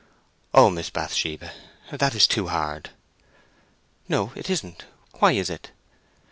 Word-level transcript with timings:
"Oh, 0.51 0.71
Miss 0.71 0.89
Bathsheba! 0.89 1.51
That 1.91 2.15
is 2.15 2.25
too 2.25 2.47
hard!" 2.47 2.89
"No, 4.09 4.31
it 4.33 4.49
isn't. 4.49 4.85
Why 5.19 5.33
is 5.33 5.47
it?" 5.51 5.69